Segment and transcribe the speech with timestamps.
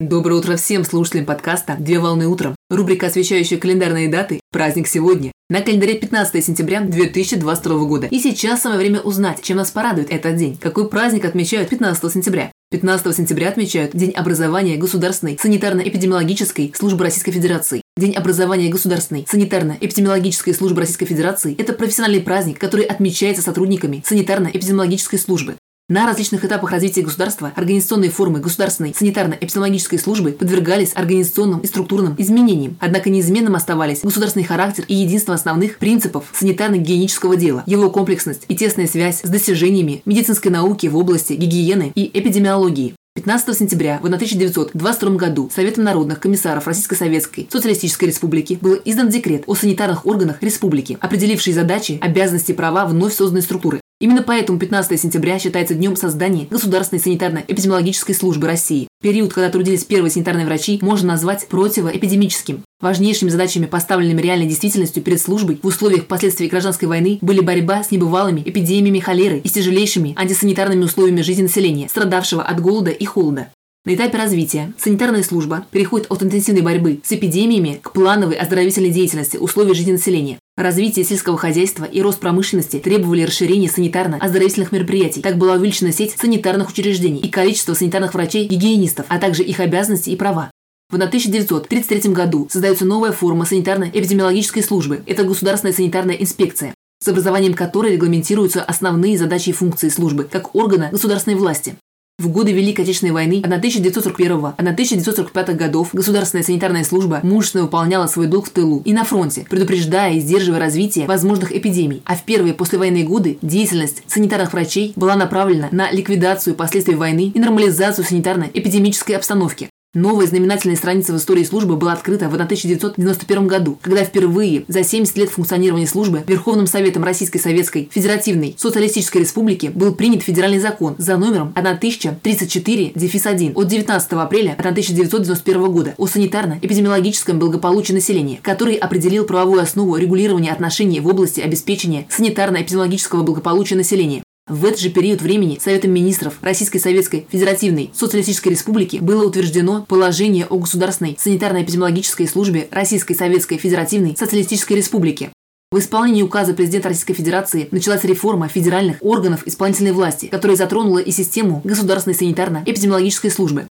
[0.00, 2.54] Доброе утро всем слушателям подкаста «Две волны утром».
[2.70, 5.32] Рубрика, освещающая календарные даты «Праздник сегодня».
[5.50, 8.06] На календаре 15 сентября 2022 года.
[8.06, 10.56] И сейчас самое время узнать, чем нас порадует этот день.
[10.56, 12.52] Какой праздник отмечают 15 сентября?
[12.70, 17.82] 15 сентября отмечают День образования Государственной санитарно-эпидемиологической службы Российской Федерации.
[17.96, 25.56] День образования Государственной санитарно-эпидемиологической службы Российской Федерации– это профессиональный праздник, который отмечается сотрудниками санитарно-эпидемиологической службы.
[25.90, 32.76] На различных этапах развития государства организационные формы государственной санитарно-эпидемиологической службы подвергались организационным и структурным изменениям,
[32.78, 38.86] однако неизменным оставались государственный характер и единство основных принципов санитарно-гигиенического дела, его комплексность и тесная
[38.86, 42.94] связь с достижениями медицинской науки в области гигиены и эпидемиологии.
[43.14, 49.44] 15 сентября в 1922 году Советом народных комиссаров Российской Советской Социалистической Республики был издан декрет
[49.46, 53.80] о санитарных органах республики, определивший задачи, обязанности права вновь созданной структуры.
[54.00, 58.86] Именно поэтому 15 сентября считается днем создания Государственной санитарно-эпидемиологической службы России.
[59.02, 62.62] Период, когда трудились первые санитарные врачи, можно назвать противоэпидемическим.
[62.80, 67.90] Важнейшими задачами, поставленными реальной действительностью перед службой в условиях последствий гражданской войны, были борьба с
[67.90, 73.48] небывалыми эпидемиями холеры и с тяжелейшими антисанитарными условиями жизни населения, страдавшего от голода и холода.
[73.84, 79.38] На этапе развития санитарная служба переходит от интенсивной борьбы с эпидемиями к плановой оздоровительной деятельности
[79.38, 80.38] условий жизни населения.
[80.58, 85.22] Развитие сельского хозяйства и рост промышленности требовали расширения санитарно-оздоровительных мероприятий.
[85.22, 90.16] Так была увеличена сеть санитарных учреждений и количество санитарных врачей-гигиенистов, а также их обязанности и
[90.16, 90.50] права.
[90.90, 95.04] В 1933 году создается новая форма санитарно-эпидемиологической службы.
[95.06, 100.88] Это государственная санитарная инспекция с образованием которой регламентируются основные задачи и функции службы как органа
[100.90, 101.76] государственной власти.
[102.20, 108.50] В годы Великой Отечественной войны 1941-1945 годов государственная санитарная служба мужественно выполняла свой долг в
[108.50, 112.02] тылу и на фронте, предупреждая и сдерживая развитие возможных эпидемий.
[112.04, 117.38] А в первые послевоенные годы деятельность санитарных врачей была направлена на ликвидацию последствий войны и
[117.38, 119.70] нормализацию санитарно-эпидемической обстановки.
[119.94, 125.16] Новая знаменательная страница в истории службы была открыта в 1991 году, когда впервые за 70
[125.16, 131.16] лет функционирования службы Верховным Советом Российской Советской Федеративной Социалистической Республики был принят федеральный закон за
[131.16, 139.96] номером 1034-1 от 19 апреля 1991 года о санитарно-эпидемиологическом благополучии населения, который определил правовую основу
[139.96, 144.22] регулирования отношений в области обеспечения санитарно-эпидемиологического благополучия населения.
[144.48, 150.46] В этот же период времени Советом министров Российской Советской Федеративной Социалистической Республики было утверждено положение
[150.46, 155.30] о государственной санитарно-эпидемиологической службе Российской Советской Федеративной Социалистической Республики.
[155.70, 161.10] В исполнении указа президента Российской Федерации началась реформа федеральных органов исполнительной власти, которая затронула и
[161.10, 163.67] систему государственной санитарно-эпидемиологической службы.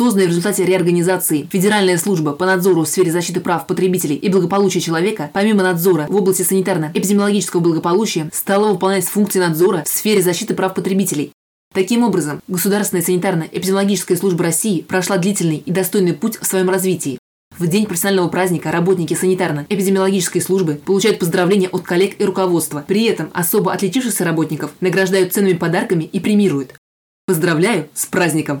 [0.00, 4.80] Созданная в результате реорганизации Федеральная служба по надзору в сфере защиты прав потребителей и благополучия
[4.80, 10.74] человека, помимо надзора в области санитарно-эпидемиологического благополучия, стала выполнять функции надзора в сфере защиты прав
[10.74, 11.32] потребителей.
[11.74, 17.18] Таким образом, Государственная санитарно-эпидемиологическая служба России прошла длительный и достойный путь в своем развитии.
[17.58, 22.84] В день профессионального праздника работники санитарно-эпидемиологической службы получают поздравления от коллег и руководства.
[22.86, 26.74] При этом особо отличившихся работников награждают ценными подарками и премируют.
[27.26, 28.60] Поздравляю с праздником!